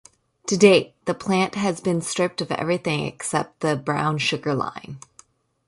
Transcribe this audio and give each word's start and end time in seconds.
To 0.47 0.57
date 0.57 0.95
the 1.05 1.13
plant 1.13 1.53
has 1.53 1.79
been 1.79 2.01
stripped 2.01 2.41
of 2.41 2.51
everything 2.53 3.05
except 3.05 3.59
the 3.59 3.75
brown 3.75 4.17
sugar 4.17 4.55
line. 4.55 4.97